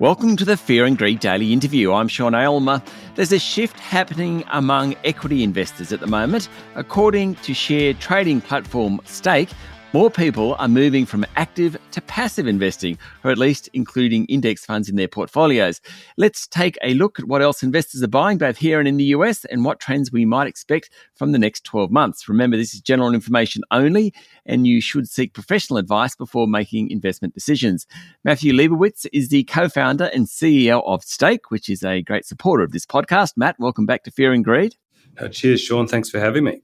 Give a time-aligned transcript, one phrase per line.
[0.00, 1.92] Welcome to the Fear and Greed Daily Interview.
[1.92, 2.82] I'm Sean Aylmer.
[3.16, 6.48] There's a shift happening among equity investors at the moment.
[6.74, 9.50] According to share trading platform Stake,
[9.92, 14.88] more people are moving from active to passive investing, or at least including index funds
[14.88, 15.80] in their portfolios.
[16.16, 19.04] Let's take a look at what else investors are buying, both here and in the
[19.16, 22.28] US, and what trends we might expect from the next 12 months.
[22.28, 24.14] Remember, this is general information only,
[24.46, 27.86] and you should seek professional advice before making investment decisions.
[28.22, 32.62] Matthew Leibowitz is the co founder and CEO of Stake, which is a great supporter
[32.62, 33.32] of this podcast.
[33.36, 34.76] Matt, welcome back to Fear and Greed.
[35.18, 35.88] Uh, cheers, Sean.
[35.88, 36.62] Thanks for having me.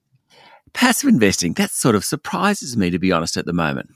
[0.77, 3.89] Passive investing, that sort of surprises me, to be honest, at the moment.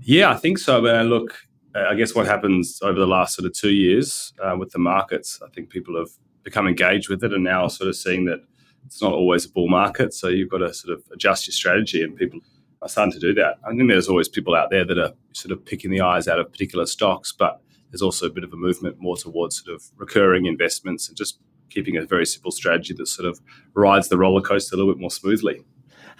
[0.00, 0.80] Yeah, I think so.
[0.80, 1.36] But look,
[1.74, 5.40] I guess what happens over the last sort of two years uh, with the markets,
[5.44, 6.10] I think people have
[6.44, 8.38] become engaged with it and now sort of seeing that
[8.86, 10.14] it's not always a bull market.
[10.14, 12.38] So you've got to sort of adjust your strategy, and people
[12.82, 13.56] are starting to do that.
[13.66, 16.38] I think there's always people out there that are sort of picking the eyes out
[16.38, 19.82] of particular stocks, but there's also a bit of a movement more towards sort of
[19.96, 23.40] recurring investments and just keeping a very simple strategy that sort of
[23.74, 25.64] rides the roller coaster a little bit more smoothly.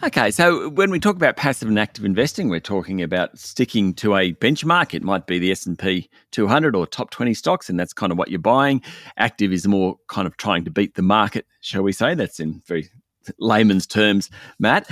[0.04, 4.16] Okay, so when we talk about passive and active investing, we're talking about sticking to
[4.16, 4.94] a benchmark.
[4.94, 8.28] It might be the S&P 200 or top 20 stocks and that's kind of what
[8.28, 8.82] you're buying.
[9.16, 12.14] Active is more kind of trying to beat the market, shall we say?
[12.14, 12.88] That's in very
[13.38, 14.90] layman's terms, Matt.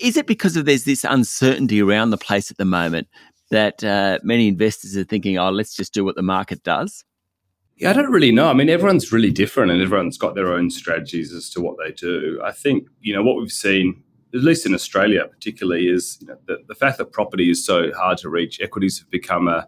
[0.00, 3.08] Is it because of there's this uncertainty around the place at the moment
[3.50, 7.04] that uh, many investors are thinking, "Oh, let's just do what the market does"?
[7.76, 8.48] Yeah, I don't really know.
[8.48, 11.92] I mean, everyone's really different and everyone's got their own strategies as to what they
[11.92, 12.40] do.
[12.44, 14.02] I think, you know, what we've seen
[14.34, 17.92] at least in Australia, particularly, is you know, the, the fact that property is so
[17.92, 18.60] hard to reach.
[18.60, 19.66] Equities have become a,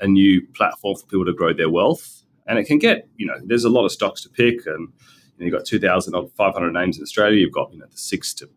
[0.00, 3.34] a new platform for people to grow their wealth, and it can get you know
[3.44, 6.54] there's a lot of stocks to pick, and you know, you've got two thousand five
[6.54, 7.40] hundred names in Australia.
[7.40, 8.48] You've got you know the six to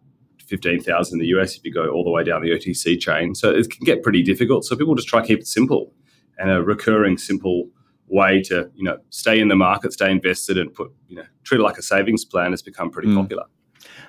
[0.46, 3.34] fifteen thousand in the US if you go all the way down the OTC chain.
[3.34, 4.66] So it can get pretty difficult.
[4.66, 5.94] So people just try to keep it simple
[6.38, 7.70] and a recurring, simple
[8.08, 11.60] way to you know stay in the market, stay invested, and put you know treat
[11.60, 13.16] it like a savings plan has become pretty mm.
[13.16, 13.46] popular.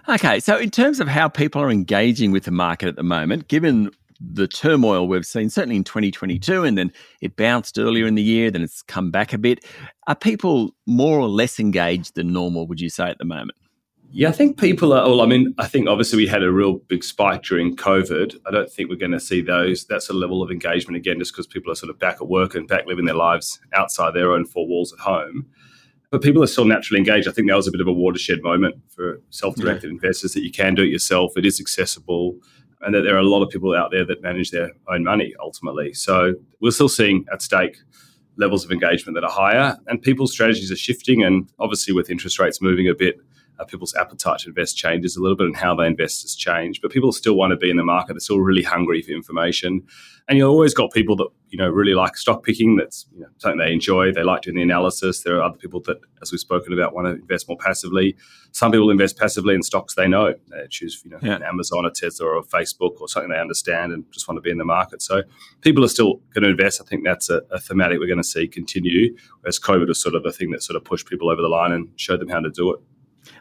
[0.09, 3.49] Okay, so in terms of how people are engaging with the market at the moment,
[3.49, 8.23] given the turmoil we've seen, certainly in 2022, and then it bounced earlier in the
[8.23, 9.65] year, then it's come back a bit,
[10.07, 13.59] are people more or less engaged than normal, would you say, at the moment?
[14.15, 15.09] Yeah, I think people are.
[15.09, 18.37] Well, I mean, I think obviously we had a real big spike during COVID.
[18.47, 21.19] I don't think we're going to see those that sort of level of engagement again,
[21.19, 24.13] just because people are sort of back at work and back living their lives outside
[24.13, 25.47] their own four walls at home
[26.13, 27.27] but people are still naturally engaged.
[27.27, 29.95] I think that was a bit of a watershed moment for self-directed yeah.
[29.95, 31.33] investors that you can do it yourself.
[31.37, 32.37] It is accessible,
[32.83, 35.35] and that there are a lot of people out there that manage their own money
[35.41, 35.95] ultimately.
[35.95, 37.79] So we're still seeing at stake
[38.37, 41.25] levels of engagement that are higher, and people's strategies are shifting.
[41.25, 43.17] And obviously, with interest rates moving a bit,
[43.59, 46.83] uh, people's appetite to invest changes a little bit and how they invest has changed.
[46.83, 48.15] But people still want to be in the market.
[48.15, 49.87] They're still really hungry for information.
[50.29, 52.77] And you've always got people that, you know, really like stock picking.
[52.77, 54.13] That's you know, something they enjoy.
[54.13, 55.23] They like doing the analysis.
[55.23, 58.17] There are other people that, as we've spoken about, want to invest more passively.
[58.53, 60.35] Some people invest passively in stocks they know.
[60.49, 61.39] They choose, you know, yeah.
[61.47, 64.59] Amazon, a Tesla, or Facebook, or something they understand and just want to be in
[64.59, 65.03] the market.
[65.03, 65.23] So
[65.61, 66.81] people are still going to invest.
[66.81, 69.17] I think that's a, a thematic we're going to see continue.
[69.41, 71.73] Whereas COVID was sort of a thing that sort of pushed people over the line
[71.73, 72.81] and showed them how to do it.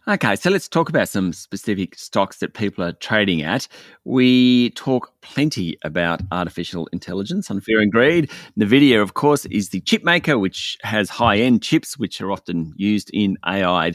[0.08, 3.68] Okay, so let's talk about some specific stocks that people are trading at.
[4.04, 8.32] We talk plenty about artificial intelligence on Fear and Greed.
[8.60, 12.74] NVIDIA, of course, is the chip maker, which has high end chips, which are often
[12.76, 13.94] used in AI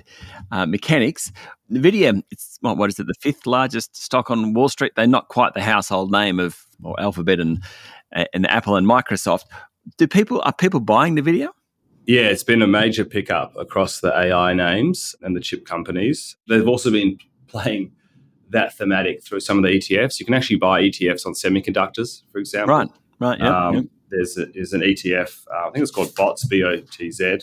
[0.50, 1.32] uh, mechanics.
[1.70, 4.92] NVIDIA, it's what is it, the fifth largest stock on Wall Street?
[4.96, 7.62] They're not quite the household name of well, Alphabet and,
[8.12, 9.44] and Apple and Microsoft.
[9.98, 11.48] Do people are people buying NVIDIA?
[12.06, 16.36] Yeah, it's been a major pickup across the AI names and the chip companies.
[16.48, 17.18] They've also been
[17.48, 17.92] playing
[18.50, 20.20] that thematic through some of the ETFs.
[20.20, 22.76] You can actually buy ETFs on semiconductors, for example.
[22.76, 23.66] Right, right, yeah.
[23.66, 23.84] Um, yep.
[24.08, 27.38] There's, a, there's an ETF, uh, I think it's called BOTZ, B-O-T-Z,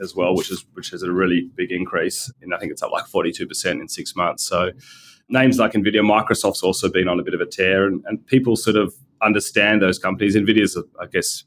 [0.00, 2.92] as well, which is which has a really big increase, and I think it's up
[2.92, 4.46] like 42% in six months.
[4.46, 4.70] So
[5.28, 8.56] names like NVIDIA, Microsoft's also been on a bit of a tear, and, and people
[8.56, 10.36] sort of understand those companies.
[10.36, 11.44] NVIDIA's, I guess,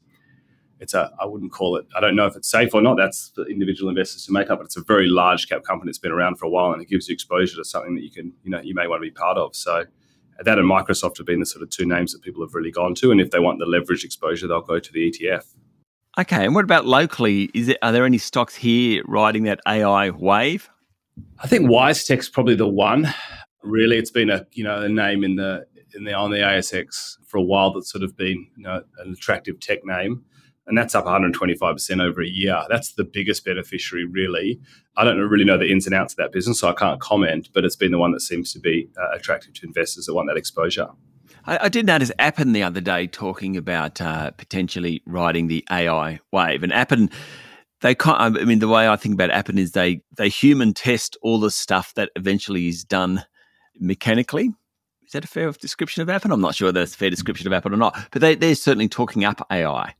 [0.80, 2.96] it's a I wouldn't call it I don't know if it's safe or not.
[2.96, 5.98] That's for individual investors to make up, but it's a very large cap company that's
[5.98, 8.32] been around for a while and it gives you exposure to something that you can
[8.42, 9.54] you know you may want to be part of.
[9.54, 9.84] So
[10.42, 12.94] that and Microsoft have been the sort of two names that people have really gone
[12.96, 15.44] to, and if they want the leverage exposure, they'll go to the ETF.
[16.18, 17.50] Okay, and what about locally?
[17.54, 20.68] Is it are there any stocks here riding that AI wave?
[21.38, 23.12] I think WiseTech's probably the one.
[23.62, 27.16] Really, it's been a you know a name in the in the on the ASX
[27.26, 30.24] for a while that's sort of been you know an attractive tech name
[30.66, 32.62] and that's up 125% over a year.
[32.68, 34.60] That's the biggest beneficiary, really.
[34.96, 37.48] I don't really know the ins and outs of that business, so I can't comment,
[37.52, 40.28] but it's been the one that seems to be uh, attractive to investors that want
[40.28, 40.88] that exposure.
[41.46, 46.20] I, I did notice Appen the other day talking about uh, potentially riding the AI
[46.32, 47.10] wave, and Appen
[47.80, 48.20] they can't.
[48.20, 51.50] I mean, the way I think about Appen is they they human test all the
[51.50, 53.24] stuff that eventually is done
[53.78, 54.50] mechanically.
[55.06, 56.30] Is that a fair description of Appen?
[56.30, 58.88] I'm not sure that's a fair description of Appen or not, but they, they're certainly
[58.88, 59.94] talking up AI.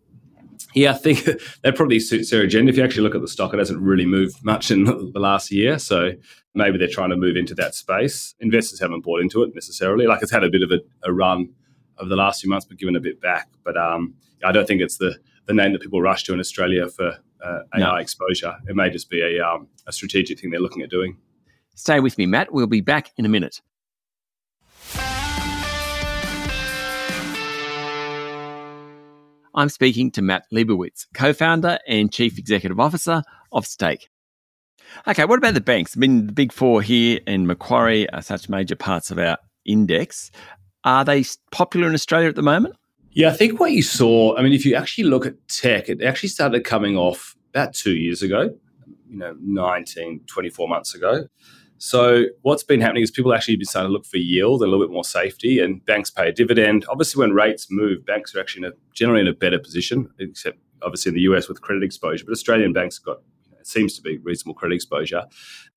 [0.74, 1.24] Yeah, I think
[1.62, 2.70] that probably suits their agenda.
[2.70, 5.50] If you actually look at the stock, it hasn't really moved much in the last
[5.50, 5.78] year.
[5.78, 6.12] So
[6.54, 8.34] maybe they're trying to move into that space.
[8.40, 10.06] Investors haven't bought into it necessarily.
[10.06, 11.50] Like it's had a bit of a, a run
[11.98, 13.48] over the last few months, but given a bit back.
[13.64, 14.14] But um,
[14.44, 17.58] I don't think it's the, the name that people rush to in Australia for uh,
[17.74, 17.94] AI no.
[17.96, 18.56] exposure.
[18.68, 21.16] It may just be a, um, a strategic thing they're looking at doing.
[21.74, 22.52] Stay with me, Matt.
[22.52, 23.60] We'll be back in a minute.
[29.60, 33.22] I'm speaking to Matt Leibowitz, co founder and chief executive officer
[33.52, 34.08] of Stake.
[35.06, 35.94] Okay, what about the banks?
[35.96, 39.36] I mean, the big four here and Macquarie are such major parts of our
[39.66, 40.30] index.
[40.84, 42.74] Are they popular in Australia at the moment?
[43.10, 46.02] Yeah, I think what you saw, I mean, if you actually look at tech, it
[46.02, 48.54] actually started coming off about two years ago,
[49.10, 51.26] you know, 19, 24 months ago.
[51.82, 54.70] So what's been happening is people actually been starting to look for yield and a
[54.70, 56.84] little bit more safety, and banks pay a dividend.
[56.90, 60.58] Obviously, when rates move, banks are actually in a, generally in a better position, except
[60.82, 62.26] obviously in the US with credit exposure.
[62.26, 65.24] But Australian banks have got you know, it seems to be reasonable credit exposure.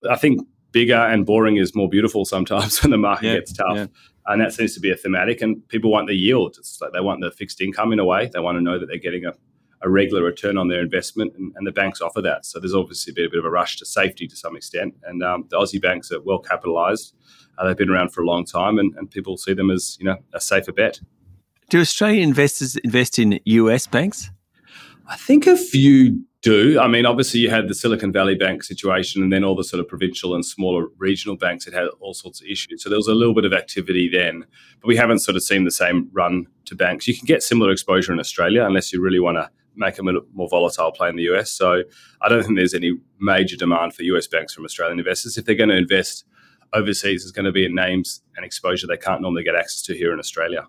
[0.09, 3.77] I think bigger and boring is more beautiful sometimes when the market yeah, gets tough.
[3.77, 3.85] Yeah.
[4.25, 6.57] And that seems to be a thematic, and people want the yield.
[6.59, 8.29] It's like they want the fixed income in a way.
[8.31, 9.33] They want to know that they're getting a
[9.83, 12.45] a regular return on their investment, and, and, the banks offer that.
[12.45, 15.21] So there's obviously been a bit of a rush to safety to some extent, and
[15.21, 17.13] um, the Aussie banks are well capitalised.
[17.57, 20.05] Uh, they've been around for a long time, and, and people see them as you
[20.05, 20.99] know a safer bet.
[21.69, 24.29] Do Australian investors invest in US banks?
[25.07, 26.79] I think a few do.
[26.79, 29.79] I mean, obviously, you had the Silicon Valley Bank situation, and then all the sort
[29.79, 32.83] of provincial and smaller regional banks that had all sorts of issues.
[32.83, 34.45] So there was a little bit of activity then,
[34.79, 37.07] but we haven't sort of seen the same run to banks.
[37.07, 40.13] You can get similar exposure in Australia unless you really want to make them a
[40.33, 41.51] more volatile play in the US.
[41.51, 41.83] So
[42.21, 45.37] I don't think there's any major demand for US banks from Australian investors.
[45.37, 46.25] If they're going to invest
[46.73, 49.95] overseas, it's going to be in names and exposure they can't normally get access to
[49.95, 50.67] here in Australia.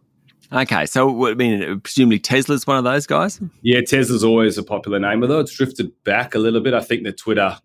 [0.53, 3.41] Okay, so I mean, presumably Tesla's one of those guys.
[3.63, 6.75] Yeah, Tesla's always a popular name, although it's drifted back a little bit.
[6.75, 7.59] I think the Twitter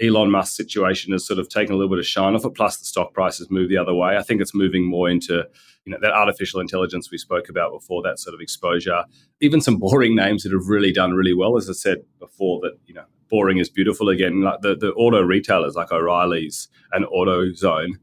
[0.00, 2.54] Elon Musk situation has sort of taken a little bit of shine off it.
[2.54, 4.16] Plus, the stock price has moved the other way.
[4.16, 5.44] I think it's moving more into
[5.90, 8.00] you know that artificial intelligence we spoke about before.
[8.02, 9.04] That sort of exposure.
[9.40, 11.56] Even some boring names that have really done really well.
[11.56, 14.42] As I said before, that you know boring is beautiful again.
[14.42, 17.94] Like the the auto retailers like O'Reilly's and AutoZone,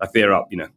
[0.00, 0.68] like they're up you know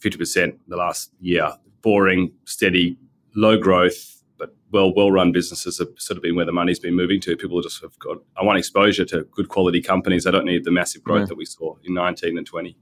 [0.00, 1.52] fifty percent the last year.
[1.82, 2.98] Boring, steady,
[3.36, 6.96] low growth but well well run businesses have sort of been where the money's been
[6.96, 7.36] moving to.
[7.36, 10.26] People just have got I want exposure to good quality companies.
[10.26, 11.26] I don't need the massive growth yeah.
[11.26, 12.76] that we saw in 19 and 20.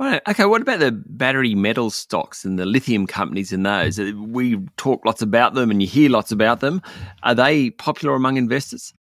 [0.00, 0.46] Okay.
[0.46, 3.98] What about the battery metal stocks and the lithium companies and those?
[3.98, 6.80] Uh, we talk lots about them, and you hear lots about them.
[7.22, 8.94] Are they popular among investors?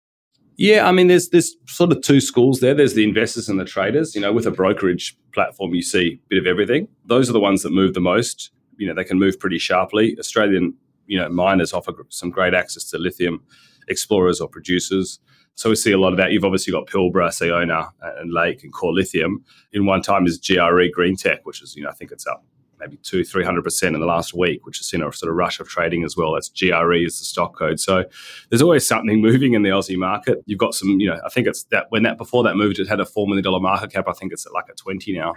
[0.57, 2.73] Yeah, I mean, there's there's sort of two schools there.
[2.73, 4.13] There's the investors and the traders.
[4.13, 6.89] You know, with a brokerage platform, you see a bit of everything.
[7.05, 8.51] Those are the ones that move the most.
[8.75, 10.17] You know, they can move pretty sharply.
[10.19, 10.73] Australian
[11.09, 13.43] you know miners offer some great access to lithium
[13.87, 15.19] explorers or producers.
[15.55, 16.31] So we see a lot of that.
[16.31, 19.43] You've obviously got Pilbara, Sayona, and Lake and Core Lithium.
[19.73, 22.45] In one time is GRE Green Tech, which is you know I think it's up
[22.79, 25.35] maybe two, three hundred percent in the last week, which has seen a sort of
[25.35, 26.33] rush of trading as well.
[26.33, 27.79] That's GRE is the stock code.
[27.79, 28.05] So
[28.49, 30.39] there's always something moving in the Aussie market.
[30.45, 32.87] You've got some, you know, I think it's that when that before that moved, it
[32.87, 34.05] had a four million dollar market cap.
[34.07, 35.33] I think it's at like a twenty now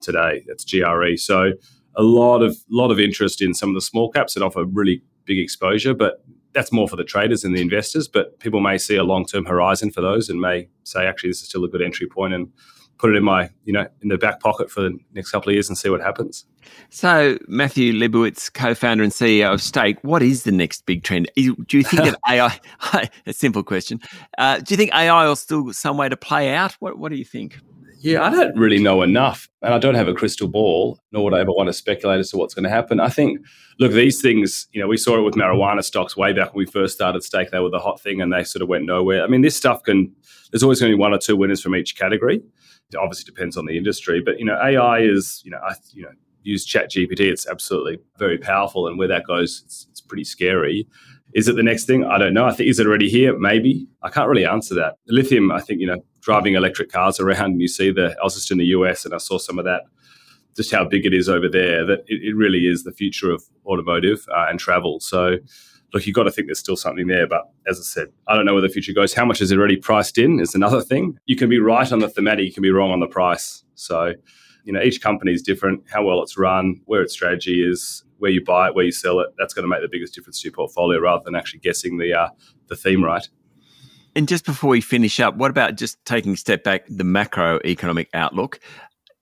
[0.00, 0.42] today.
[0.46, 1.16] That's GRE.
[1.16, 1.52] So
[1.96, 5.02] a lot of lot of interest in some of the small caps that offer really
[5.24, 8.08] big exposure, but that's more for the traders and the investors.
[8.08, 11.42] But people may see a long term horizon for those and may say, actually, this
[11.42, 12.50] is still a good entry point and
[12.98, 15.54] put it in my, you know, in the back pocket for the next couple of
[15.54, 16.44] years and see what happens.
[16.90, 21.30] So, Matthew Leibowitz, co-founder and CEO of Stake, what is the next big trend?
[21.34, 22.60] Do you think that AI?
[23.26, 24.00] a simple question.
[24.36, 26.72] Uh, do you think AI will still some way to play out?
[26.74, 27.58] What What do you think?
[28.02, 31.34] Yeah, I don't really know enough, and I don't have a crystal ball, nor would
[31.34, 32.98] I ever want to speculate as to what's going to happen.
[32.98, 33.40] I think,
[33.78, 36.70] look, these things, you know, we saw it with marijuana stocks way back when we
[36.70, 37.50] first started Stake.
[37.50, 39.22] They were the hot thing, and they sort of went nowhere.
[39.22, 40.10] I mean, this stuff can.
[40.50, 42.36] There's always going to be one or two winners from each category.
[42.36, 46.02] It obviously depends on the industry, but you know, AI is, you know, I, you
[46.02, 47.20] know, use Chat GPT.
[47.20, 50.88] It's absolutely very powerful, and where that goes, it's, it's pretty scary.
[51.34, 52.04] Is it the next thing?
[52.04, 52.46] I don't know.
[52.46, 53.38] I think is it already here?
[53.38, 53.86] Maybe.
[54.02, 54.96] I can't really answer that.
[55.06, 58.34] Lithium, I think, you know, driving electric cars around and you see the I was
[58.34, 59.82] just in the US and I saw some of that
[60.56, 63.42] just how big it is over there that it, it really is the future of
[63.66, 64.98] automotive uh, and travel.
[65.00, 65.36] So
[65.92, 67.26] look, you've got to think there's still something there.
[67.26, 69.14] But as I said, I don't know where the future goes.
[69.14, 71.18] How much is it already priced in is another thing.
[71.26, 73.64] You can be right on the thematic, you can be wrong on the price.
[73.74, 74.14] So,
[74.70, 78.30] you know, each company is different, how well it's run, where its strategy is, where
[78.30, 79.26] you buy it, where you sell it.
[79.36, 82.14] That's going to make the biggest difference to your portfolio rather than actually guessing the
[82.14, 82.28] uh,
[82.68, 83.28] the theme right.
[84.14, 88.06] And just before we finish up, what about just taking a step back, the macroeconomic
[88.14, 88.60] outlook?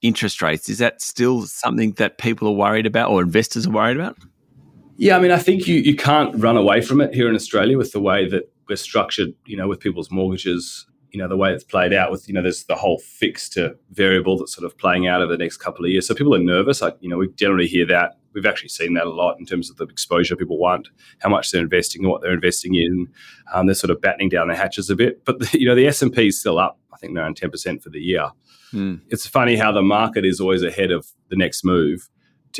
[0.02, 3.96] Interest rates, is that still something that people are worried about or investors are worried
[3.96, 4.18] about?
[4.98, 7.78] Yeah, I mean, I think you, you can't run away from it here in Australia
[7.78, 11.52] with the way that we're structured, you know, with people's mortgages, you know, the way
[11.52, 14.76] it's played out with, you know, there's the whole fixed to variable that's sort of
[14.76, 16.06] playing out over the next couple of years.
[16.06, 16.82] So people are nervous.
[16.82, 19.70] I, you know, we generally hear that we've actually seen that a lot in terms
[19.70, 20.88] of the exposure people want,
[21.20, 23.08] how much they're investing, and what they're investing in.
[23.52, 25.24] Um, they're sort of battening down their hatches a bit.
[25.24, 26.78] But the, you know, the S and P is still up.
[26.92, 28.28] I think around ten percent for the year.
[28.72, 29.00] Mm.
[29.08, 32.08] It's funny how the market is always ahead of the next move.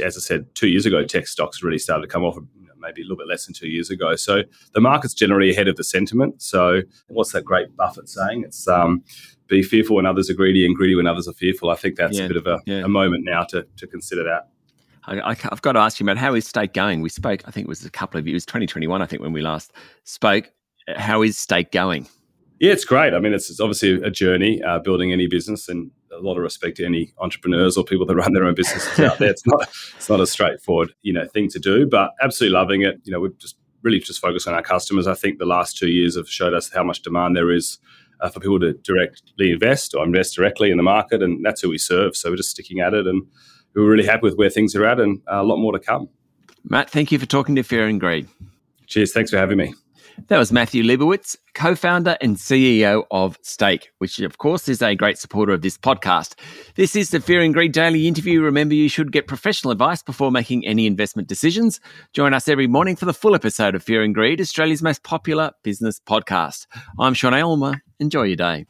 [0.02, 2.38] As I said, two years ago, tech stocks really started to come off.
[2.80, 4.16] Maybe a little bit less than two years ago.
[4.16, 4.42] So
[4.72, 6.42] the market's generally ahead of the sentiment.
[6.42, 8.44] So what's that great Buffett saying?
[8.44, 9.02] It's um,
[9.48, 11.70] be fearful when others are greedy and greedy when others are fearful.
[11.70, 12.84] I think that's yeah, a bit of a, yeah.
[12.84, 14.48] a moment now to, to consider that.
[15.06, 17.00] I, have got to ask you about how is Stake going?
[17.00, 19.40] We spoke, I think it was a couple of years, 2021, I think, when we
[19.40, 19.72] last
[20.04, 20.50] spoke.
[20.96, 22.06] How is Stake going?
[22.60, 23.14] Yeah, it's great.
[23.14, 26.42] I mean, it's, it's obviously a journey uh, building any business, and a lot of
[26.42, 29.30] respect to any entrepreneurs or people that run their own businesses out there.
[29.30, 29.62] It's not
[29.96, 33.00] it's not a straightforward you know thing to do, but absolutely loving it.
[33.04, 35.06] You know, we've just really just focused on our customers.
[35.06, 37.78] I think the last two years have showed us how much demand there is
[38.20, 41.68] uh, for people to directly invest or invest directly in the market, and that's who
[41.68, 42.16] we serve.
[42.16, 43.26] So we're just sticking at it and
[43.74, 46.08] we're really happy with where things are at and a lot more to come.
[46.64, 48.28] Matt, thank you for talking to Fear and Greed.
[48.86, 49.12] Cheers.
[49.12, 49.74] Thanks for having me.
[50.26, 54.94] That was Matthew Leibowitz, co founder and CEO of Stake, which, of course, is a
[54.94, 56.34] great supporter of this podcast.
[56.74, 58.42] This is the Fear and Greed Daily interview.
[58.42, 61.80] Remember, you should get professional advice before making any investment decisions.
[62.12, 65.52] Join us every morning for the full episode of Fear and Greed, Australia's most popular
[65.62, 66.66] business podcast.
[66.98, 67.82] I'm Sean Aylmer.
[67.98, 68.66] Enjoy your day.